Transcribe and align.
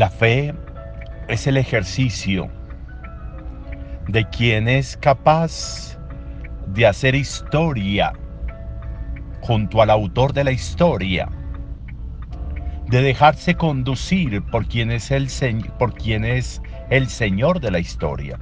La 0.00 0.08
fe 0.08 0.54
es 1.28 1.46
el 1.46 1.58
ejercicio 1.58 2.48
de 4.08 4.26
quien 4.30 4.66
es 4.66 4.96
capaz 4.96 5.98
de 6.68 6.86
hacer 6.86 7.14
historia 7.14 8.14
junto 9.42 9.82
al 9.82 9.90
autor 9.90 10.32
de 10.32 10.44
la 10.44 10.52
historia, 10.52 11.28
de 12.86 13.02
dejarse 13.02 13.56
conducir 13.56 14.42
por 14.44 14.66
quien 14.68 14.90
es 14.90 15.10
el, 15.10 15.28
por 15.78 15.92
quien 15.92 16.24
es 16.24 16.62
el 16.88 17.06
Señor 17.06 17.60
de 17.60 17.70
la 17.70 17.78
historia. 17.78 18.38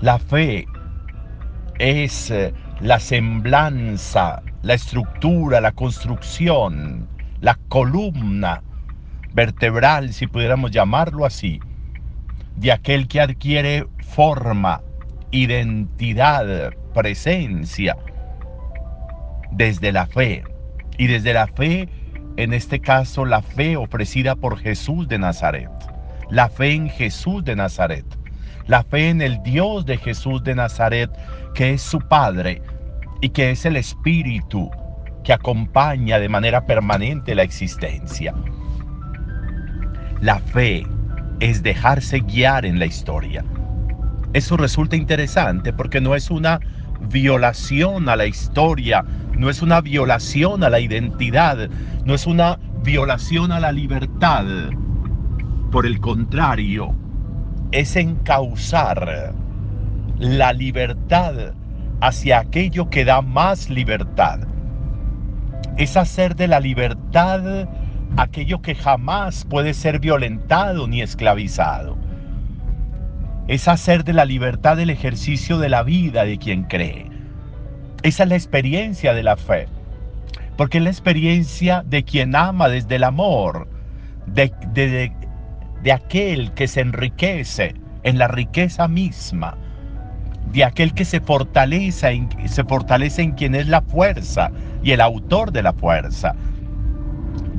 La 0.00 0.18
fe 0.18 0.66
es 1.78 2.30
eh, 2.30 2.54
la 2.80 2.98
semblanza, 2.98 4.40
la 4.62 4.72
estructura, 4.72 5.60
la 5.60 5.72
construcción, 5.72 7.06
la 7.42 7.54
columna 7.68 8.62
vertebral, 9.34 10.12
si 10.12 10.26
pudiéramos 10.26 10.70
llamarlo 10.70 11.24
así, 11.24 11.60
de 12.56 12.72
aquel 12.72 13.08
que 13.08 13.20
adquiere 13.20 13.86
forma, 14.00 14.82
identidad, 15.30 16.72
presencia, 16.94 17.96
desde 19.50 19.92
la 19.92 20.06
fe. 20.06 20.44
Y 20.98 21.06
desde 21.06 21.32
la 21.32 21.46
fe, 21.46 21.88
en 22.36 22.52
este 22.52 22.80
caso, 22.80 23.24
la 23.24 23.42
fe 23.42 23.76
ofrecida 23.76 24.34
por 24.34 24.58
Jesús 24.58 25.08
de 25.08 25.18
Nazaret. 25.18 25.70
La 26.30 26.48
fe 26.48 26.72
en 26.72 26.88
Jesús 26.88 27.44
de 27.44 27.54
Nazaret. 27.56 28.04
La 28.66 28.82
fe 28.82 29.08
en 29.08 29.22
el 29.22 29.42
Dios 29.42 29.86
de 29.86 29.96
Jesús 29.96 30.42
de 30.42 30.54
Nazaret, 30.54 31.10
que 31.54 31.72
es 31.72 31.82
su 31.82 32.00
Padre 32.00 32.60
y 33.20 33.30
que 33.30 33.50
es 33.50 33.64
el 33.64 33.76
Espíritu 33.76 34.70
que 35.24 35.32
acompaña 35.32 36.18
de 36.18 36.28
manera 36.28 36.66
permanente 36.66 37.34
la 37.34 37.42
existencia. 37.42 38.34
La 40.20 40.40
fe 40.40 40.84
es 41.38 41.62
dejarse 41.62 42.18
guiar 42.18 42.66
en 42.66 42.80
la 42.80 42.86
historia. 42.86 43.44
Eso 44.32 44.56
resulta 44.56 44.96
interesante 44.96 45.72
porque 45.72 46.00
no 46.00 46.16
es 46.16 46.28
una 46.28 46.58
violación 47.08 48.08
a 48.08 48.16
la 48.16 48.26
historia, 48.26 49.04
no 49.36 49.48
es 49.48 49.62
una 49.62 49.80
violación 49.80 50.64
a 50.64 50.70
la 50.70 50.80
identidad, 50.80 51.70
no 52.04 52.14
es 52.14 52.26
una 52.26 52.58
violación 52.82 53.52
a 53.52 53.60
la 53.60 53.70
libertad. 53.70 54.44
Por 55.70 55.86
el 55.86 56.00
contrario, 56.00 56.92
es 57.70 57.94
encauzar 57.94 59.32
la 60.18 60.52
libertad 60.52 61.52
hacia 62.00 62.40
aquello 62.40 62.90
que 62.90 63.04
da 63.04 63.22
más 63.22 63.70
libertad. 63.70 64.40
Es 65.76 65.96
hacer 65.96 66.34
de 66.34 66.48
la 66.48 66.58
libertad 66.58 67.68
aquello 68.16 68.62
que 68.62 68.74
jamás 68.74 69.44
puede 69.44 69.74
ser 69.74 70.00
violentado 70.00 70.88
ni 70.88 71.02
esclavizado. 71.02 71.96
Es 73.46 73.68
hacer 73.68 74.04
de 74.04 74.12
la 74.12 74.24
libertad 74.24 74.78
el 74.80 74.90
ejercicio 74.90 75.58
de 75.58 75.68
la 75.68 75.82
vida 75.82 76.24
de 76.24 76.38
quien 76.38 76.64
cree. 76.64 77.10
Esa 78.02 78.22
es 78.24 78.28
la 78.28 78.36
experiencia 78.36 79.14
de 79.14 79.22
la 79.22 79.36
fe. 79.36 79.66
Porque 80.56 80.78
es 80.78 80.84
la 80.84 80.90
experiencia 80.90 81.82
de 81.86 82.02
quien 82.02 82.34
ama 82.34 82.68
desde 82.68 82.96
el 82.96 83.04
amor, 83.04 83.68
de, 84.26 84.52
de 85.82 85.92
aquel 85.92 86.52
que 86.52 86.68
se 86.68 86.80
enriquece 86.80 87.74
en 88.02 88.18
la 88.18 88.28
riqueza 88.28 88.88
misma, 88.88 89.56
de 90.52 90.64
aquel 90.64 90.94
que 90.94 91.04
se 91.04 91.20
fortalece, 91.20 92.08
en, 92.08 92.28
se 92.48 92.64
fortalece 92.64 93.22
en 93.22 93.32
quien 93.32 93.54
es 93.54 93.68
la 93.68 93.82
fuerza 93.82 94.50
y 94.82 94.92
el 94.92 95.00
autor 95.00 95.52
de 95.52 95.62
la 95.62 95.72
fuerza, 95.72 96.34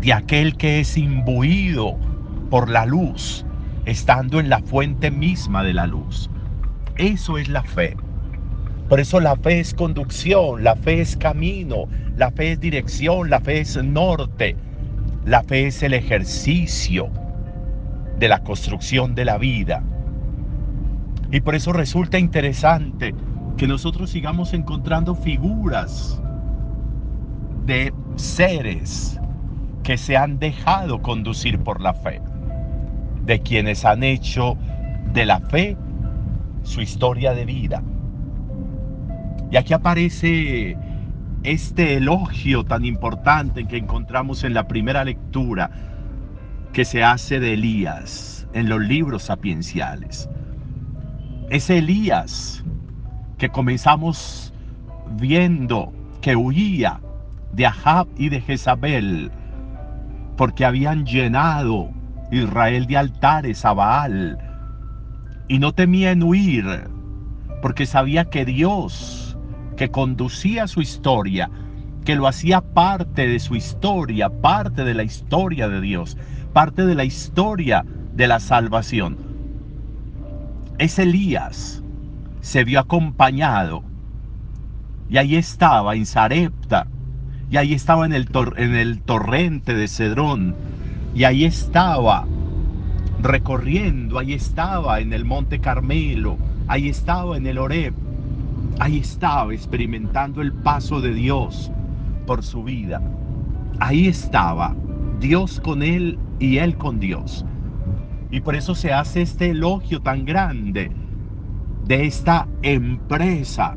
de 0.02 0.14
aquel 0.14 0.56
que 0.56 0.80
es 0.80 0.98
imbuido 0.98 1.98
por 2.50 2.70
la 2.70 2.86
luz, 2.86 3.46
estando 3.86 4.40
en 4.40 4.50
la 4.50 4.60
fuente 4.60 5.12
misma 5.12 5.64
de 5.64 5.74
la 5.74 5.88
luz. 5.88 6.30
Eso 6.96 7.38
es 7.38 7.50
la 7.50 7.64
fe. 7.64 7.96
Por 8.88 9.00
eso 9.00 9.20
la 9.20 9.36
fe 9.36 9.60
es 9.60 9.74
conducción, 9.74 10.64
la 10.64 10.76
fe 10.76 11.02
es 11.02 11.16
camino, 11.16 11.88
la 12.18 12.32
fe 12.32 12.54
es 12.54 12.60
dirección, 12.60 13.30
la 13.30 13.40
fe 13.40 13.60
es 13.60 13.82
norte, 13.84 14.56
la 15.26 15.44
fe 15.44 15.68
es 15.68 15.84
el 15.84 15.94
ejercicio 15.94 17.10
de 18.18 18.28
la 18.28 18.40
construcción 18.40 19.16
de 19.16 19.26
la 19.26 19.38
vida. 19.38 19.84
Y 21.32 21.42
por 21.42 21.54
eso 21.54 21.72
resulta 21.72 22.18
interesante 22.18 23.14
que 23.58 23.68
nosotros 23.68 24.10
sigamos 24.10 24.54
encontrando 24.54 25.14
figuras 25.14 26.20
de 27.66 27.94
seres 28.16 29.19
que 29.90 29.98
se 29.98 30.16
han 30.16 30.38
dejado 30.38 31.02
conducir 31.02 31.58
por 31.58 31.82
la 31.82 31.96
fe, 31.96 32.22
de 33.26 33.40
quienes 33.40 33.86
han 33.86 34.04
hecho 34.04 34.56
de 35.14 35.26
la 35.26 35.40
fe 35.40 35.76
su 36.62 36.82
historia 36.82 37.34
de 37.34 37.44
vida. 37.44 37.82
Y 39.50 39.58
aquí 39.58 39.74
aparece 39.74 40.78
este 41.42 41.96
elogio 41.96 42.64
tan 42.66 42.86
importante 42.86 43.66
que 43.66 43.78
encontramos 43.78 44.44
en 44.44 44.54
la 44.54 44.68
primera 44.68 45.04
lectura 45.04 45.72
que 46.72 46.86
se 46.86 47.04
hace 47.04 47.40
de 47.40 47.54
Elías 47.54 48.48
en 48.54 48.70
los 48.70 48.82
libros 48.82 49.24
sapienciales. 49.24 50.30
Ese 51.50 51.80
Elías 51.80 52.64
que 53.40 53.50
comenzamos 53.50 54.54
viendo 55.14 55.92
que 56.22 56.36
huía 56.36 57.02
de 57.54 57.66
Ahab 57.66 58.08
y 58.20 58.30
de 58.30 58.40
Jezabel 58.40 59.32
porque 60.40 60.64
habían 60.64 61.06
llenado 61.06 61.90
Israel 62.32 62.88
de 62.88 62.96
altares 62.96 63.66
a 63.66 63.74
Baal 63.74 64.38
y 65.50 65.60
no 65.60 65.74
temían 65.74 66.24
huir 66.24 66.66
porque 67.62 67.86
sabía 67.86 68.24
que 68.30 68.46
Dios, 68.46 69.38
que 69.76 69.92
conducía 69.92 70.68
su 70.68 70.80
historia, 70.80 71.50
que 72.06 72.16
lo 72.16 72.26
hacía 72.26 72.62
parte 72.62 73.28
de 73.28 73.38
su 73.42 73.58
historia, 73.58 74.30
parte 74.30 74.86
de 74.86 74.94
la 74.94 75.04
historia 75.04 75.68
de 75.68 75.82
Dios, 75.82 76.16
parte 76.54 76.86
de 76.86 76.96
la 76.96 77.04
historia 77.04 77.84
de 78.14 78.28
la 78.28 78.40
salvación. 78.40 79.18
Es 80.78 81.00
Elías, 81.00 81.84
se 82.40 82.64
vio 82.64 82.80
acompañado 82.80 83.84
y 85.10 85.18
ahí 85.18 85.36
estaba 85.36 85.96
en 85.96 86.06
Sarepta 86.06 86.88
y 87.52 87.58
ahí 87.58 87.74
estaba 87.74 88.06
en 88.06 88.14
el, 88.14 88.28
en 88.58 88.76
el 88.76 89.02
torrente 89.02 89.74
de 89.74 89.88
Cedrón, 89.88 90.56
y 91.16 91.24
ahí 91.24 91.46
estaba 91.46 92.26
recorriendo, 93.22 94.20
ahí 94.20 94.34
estaba 94.34 95.00
en 95.00 95.14
el 95.14 95.26
monte 95.26 95.60
Carmelo, 95.60 96.38
ahí 96.68 96.90
estaba 96.90 97.38
en 97.38 97.48
el 97.48 97.58
Oreb, 97.58 97.94
ahí 98.80 99.00
estaba 99.00 99.54
experimentando 99.54 100.42
el 100.42 100.54
paso 100.54 101.02
de 101.02 101.14
Dios 101.14 101.72
por 102.26 102.44
su 102.44 102.64
vida. 102.64 103.02
Ahí 103.80 104.08
estaba 104.08 104.76
Dios 105.20 105.60
con 105.60 105.84
él 105.84 106.20
y 106.40 106.58
él 106.58 106.78
con 106.78 107.00
Dios. 107.00 107.46
Y 108.32 108.42
por 108.42 108.56
eso 108.56 108.76
se 108.76 108.94
hace 108.94 109.22
este 109.22 109.50
elogio 109.50 110.02
tan 110.02 110.26
grande 110.26 110.92
de 111.86 112.06
esta 112.06 112.48
empresa 112.62 113.76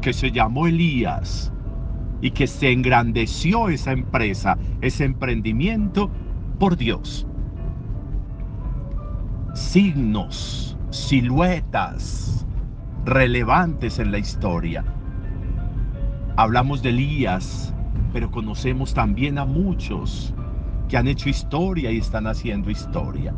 que 0.00 0.12
se 0.12 0.30
llamó 0.30 0.66
Elías, 0.66 1.52
y 2.20 2.30
que 2.30 2.46
se 2.46 2.70
engrandeció 2.70 3.68
esa 3.68 3.92
empresa, 3.92 4.58
ese 4.80 5.04
emprendimiento 5.04 6.10
por 6.58 6.76
Dios. 6.76 7.26
Signos, 9.54 10.76
siluetas 10.90 12.46
relevantes 13.04 13.98
en 13.98 14.12
la 14.12 14.18
historia. 14.18 14.84
Hablamos 16.36 16.82
de 16.82 16.90
Elías, 16.90 17.74
pero 18.12 18.30
conocemos 18.30 18.94
también 18.94 19.38
a 19.38 19.44
muchos 19.44 20.34
que 20.88 20.96
han 20.96 21.08
hecho 21.08 21.28
historia 21.28 21.90
y 21.90 21.98
están 21.98 22.26
haciendo 22.26 22.70
historia. 22.70 23.34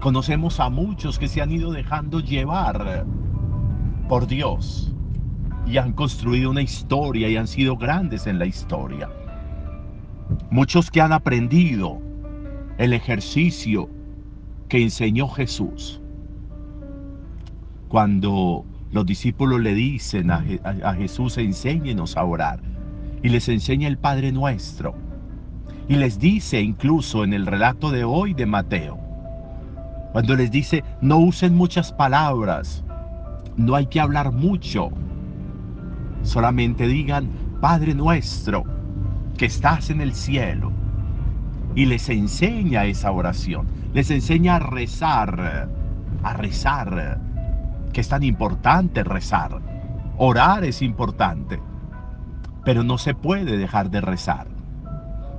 Conocemos 0.00 0.58
a 0.60 0.68
muchos 0.68 1.18
que 1.18 1.28
se 1.28 1.40
han 1.40 1.52
ido 1.52 1.70
dejando 1.70 2.20
llevar 2.20 3.06
por 4.08 4.26
Dios 4.26 4.91
y 5.66 5.76
han 5.78 5.92
construido 5.92 6.50
una 6.50 6.62
historia 6.62 7.28
y 7.28 7.36
han 7.36 7.46
sido 7.46 7.76
grandes 7.76 8.26
en 8.26 8.38
la 8.38 8.46
historia. 8.46 9.08
Muchos 10.50 10.90
que 10.90 11.00
han 11.00 11.12
aprendido 11.12 12.00
el 12.78 12.92
ejercicio 12.92 13.88
que 14.68 14.82
enseñó 14.82 15.28
Jesús. 15.28 16.00
Cuando 17.88 18.64
los 18.90 19.06
discípulos 19.06 19.60
le 19.60 19.74
dicen 19.74 20.30
a, 20.30 20.42
Jesús, 20.94 21.38
enséñenos 21.38 22.16
a 22.16 22.24
orar, 22.24 22.60
y 23.22 23.28
les 23.28 23.48
enseña 23.48 23.88
el 23.88 23.98
Padre 23.98 24.32
Nuestro, 24.32 24.94
y 25.88 25.96
les 25.96 26.18
dice 26.18 26.60
incluso 26.60 27.24
en 27.24 27.34
el 27.34 27.46
relato 27.46 27.90
de 27.90 28.04
hoy 28.04 28.34
de 28.34 28.46
Mateo, 28.46 28.98
cuando 30.12 30.36
les 30.36 30.50
dice, 30.50 30.84
no 31.00 31.18
usen 31.18 31.54
muchas 31.54 31.92
palabras, 31.92 32.84
no 33.56 33.74
hay 33.74 33.86
que 33.86 34.00
hablar 34.00 34.32
mucho, 34.32 34.90
Solamente 36.22 36.86
digan, 36.86 37.28
Padre 37.60 37.94
nuestro, 37.94 38.64
que 39.36 39.46
estás 39.46 39.90
en 39.90 40.00
el 40.00 40.14
cielo, 40.14 40.72
y 41.74 41.86
les 41.86 42.08
enseña 42.08 42.84
esa 42.84 43.10
oración, 43.12 43.66
les 43.92 44.10
enseña 44.10 44.56
a 44.56 44.58
rezar, 44.60 45.68
a 46.22 46.32
rezar, 46.34 47.20
que 47.92 48.00
es 48.00 48.08
tan 48.08 48.22
importante 48.22 49.04
rezar. 49.04 49.60
Orar 50.16 50.64
es 50.64 50.82
importante, 50.82 51.60
pero 52.64 52.84
no 52.84 52.98
se 52.98 53.14
puede 53.14 53.56
dejar 53.56 53.90
de 53.90 54.00
rezar, 54.00 54.46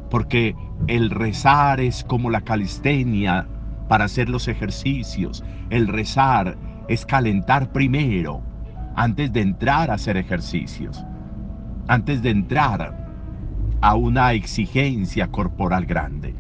porque 0.10 0.56
el 0.88 1.10
rezar 1.10 1.80
es 1.80 2.04
como 2.04 2.30
la 2.30 2.42
calistenia 2.42 3.48
para 3.88 4.06
hacer 4.06 4.30
los 4.30 4.48
ejercicios. 4.48 5.44
El 5.70 5.88
rezar 5.88 6.58
es 6.88 7.06
calentar 7.06 7.72
primero 7.72 8.42
antes 8.95 9.34
de 9.34 9.42
entrar 9.42 9.90
a 9.90 9.95
hacer 9.95 10.18
ejercicios, 10.18 11.04
antes 11.88 12.22
de 12.22 12.30
entrar 12.30 13.04
a 13.81 13.95
una 13.95 14.34
exigencia 14.34 15.28
corporal 15.28 15.86
grande. 15.86 16.36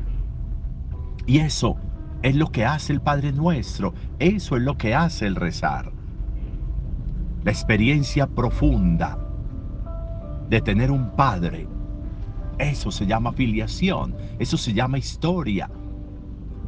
Y 1.25 1.39
eso 1.39 1.77
es 2.21 2.35
lo 2.35 2.47
que 2.51 2.65
hace 2.65 2.93
el 2.93 3.01
Padre 3.01 3.33
Nuestro, 3.33 3.93
eso 4.19 4.55
es 4.55 4.61
lo 4.63 4.77
que 4.77 4.95
hace 4.95 5.27
el 5.27 5.35
rezar. 5.35 5.91
La 7.43 7.51
experiencia 7.51 8.27
profunda 8.27 9.17
de 10.49 10.61
tener 10.61 10.91
un 10.91 11.11
Padre, 11.15 11.67
eso 12.57 12.91
se 12.91 13.05
llama 13.05 13.33
filiación, 13.33 14.15
eso 14.39 14.57
se 14.57 14.73
llama 14.73 14.97
historia. 14.97 15.69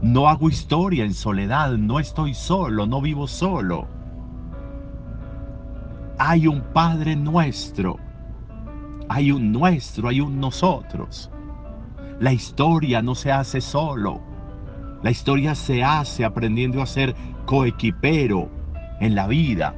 No 0.02 0.28
hago 0.28 0.50
historia 0.50 1.06
en 1.06 1.14
soledad, 1.14 1.78
no 1.78 2.00
estoy 2.00 2.34
solo, 2.34 2.86
no 2.86 3.02
vivo 3.02 3.28
solo. 3.28 3.95
Hay 6.18 6.48
un 6.48 6.62
Padre 6.74 7.16
nuestro 7.16 8.00
hay 9.10 9.32
un 9.32 9.52
nuestro, 9.52 10.08
hay 10.08 10.20
un 10.22 10.40
nosotros. 10.40 11.30
La 12.20 12.34
historia 12.34 13.02
no 13.02 13.16
se 13.16 13.32
hace 13.32 13.62
solo. 13.62 14.22
La 15.04 15.12
historia 15.12 15.54
se 15.54 15.84
hace 15.84 16.26
aprendiendo 16.26 16.82
a 16.82 16.86
ser 16.86 17.16
coequipero 17.46 18.50
en 19.00 19.16
la 19.16 19.28
vida. 19.28 19.76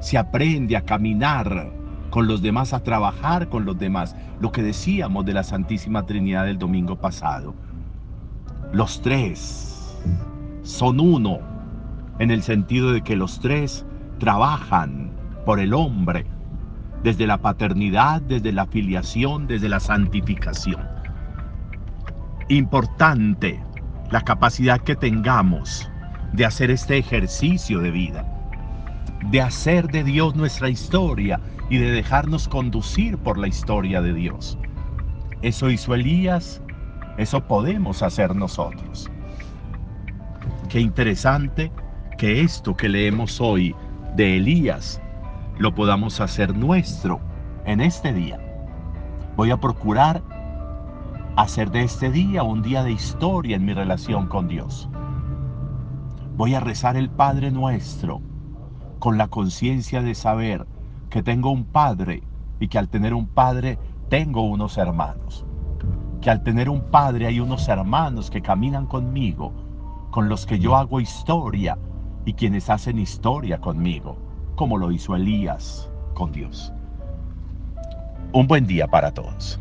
Se 0.00 0.18
aprende 0.18 0.76
a 0.76 0.82
caminar 0.82 1.70
con 2.10 2.26
los 2.26 2.42
demás, 2.42 2.72
a 2.72 2.82
trabajar 2.82 3.48
con 3.48 3.64
los 3.64 3.78
demás. 3.78 4.16
Lo 4.40 4.50
que 4.50 4.62
decíamos 4.62 5.24
de 5.24 5.34
la 5.34 5.44
Santísima 5.44 6.04
Trinidad 6.04 6.46
del 6.46 6.58
domingo 6.58 6.96
pasado. 6.96 7.54
Los 8.72 9.00
tres 9.02 9.96
son 10.62 10.98
uno 10.98 11.38
en 12.18 12.30
el 12.30 12.42
sentido 12.42 12.92
de 12.92 13.02
que 13.02 13.16
los 13.16 13.38
tres 13.40 13.84
trabajan 14.18 15.12
por 15.44 15.60
el 15.60 15.74
hombre 15.74 16.26
desde 17.02 17.26
la 17.26 17.38
paternidad, 17.38 18.22
desde 18.22 18.52
la 18.52 18.66
filiación, 18.66 19.46
desde 19.46 19.68
la 19.68 19.80
santificación. 19.80 20.86
Importante 22.48 23.60
la 24.10 24.20
capacidad 24.20 24.80
que 24.80 24.94
tengamos 24.94 25.90
de 26.32 26.44
hacer 26.44 26.70
este 26.70 26.98
ejercicio 26.98 27.80
de 27.80 27.90
vida, 27.90 28.24
de 29.30 29.40
hacer 29.40 29.88
de 29.88 30.04
Dios 30.04 30.34
nuestra 30.36 30.68
historia 30.68 31.40
y 31.70 31.78
de 31.78 31.90
dejarnos 31.90 32.48
conducir 32.48 33.18
por 33.18 33.38
la 33.38 33.48
historia 33.48 34.00
de 34.00 34.12
Dios. 34.12 34.58
Eso 35.42 35.70
hizo 35.70 35.94
Elías, 35.94 36.62
eso 37.16 37.40
podemos 37.40 38.02
hacer 38.02 38.36
nosotros. 38.36 39.10
Qué 40.68 40.80
interesante 40.80 41.72
que 42.16 42.42
esto 42.42 42.76
que 42.76 42.88
leemos 42.88 43.40
hoy 43.40 43.74
de 44.16 44.36
Elías 44.36 45.00
lo 45.58 45.74
podamos 45.74 46.20
hacer 46.20 46.56
nuestro 46.56 47.20
en 47.64 47.80
este 47.80 48.12
día. 48.12 48.38
Voy 49.36 49.50
a 49.50 49.58
procurar 49.58 50.22
hacer 51.36 51.70
de 51.70 51.82
este 51.82 52.10
día 52.10 52.42
un 52.42 52.62
día 52.62 52.82
de 52.82 52.92
historia 52.92 53.56
en 53.56 53.64
mi 53.64 53.74
relación 53.74 54.28
con 54.28 54.48
Dios. 54.48 54.88
Voy 56.36 56.54
a 56.54 56.60
rezar 56.60 56.96
el 56.96 57.10
Padre 57.10 57.50
nuestro 57.50 58.20
con 58.98 59.18
la 59.18 59.28
conciencia 59.28 60.02
de 60.02 60.14
saber 60.14 60.66
que 61.10 61.22
tengo 61.22 61.50
un 61.50 61.64
Padre 61.64 62.22
y 62.58 62.68
que 62.68 62.78
al 62.78 62.88
tener 62.88 63.12
un 63.12 63.26
Padre 63.26 63.78
tengo 64.08 64.42
unos 64.42 64.78
hermanos. 64.78 65.44
Que 66.20 66.30
al 66.30 66.42
tener 66.42 66.68
un 66.68 66.82
Padre 66.90 67.26
hay 67.26 67.40
unos 67.40 67.68
hermanos 67.68 68.30
que 68.30 68.42
caminan 68.42 68.86
conmigo, 68.86 69.52
con 70.10 70.28
los 70.28 70.46
que 70.46 70.58
yo 70.58 70.76
hago 70.76 71.00
historia 71.00 71.78
y 72.24 72.34
quienes 72.34 72.70
hacen 72.70 72.98
historia 72.98 73.60
conmigo 73.60 74.31
como 74.62 74.78
lo 74.78 74.92
hizo 74.92 75.16
Elías 75.16 75.90
con 76.14 76.30
Dios. 76.30 76.72
Un 78.32 78.46
buen 78.46 78.64
día 78.64 78.86
para 78.86 79.12
todos. 79.12 79.58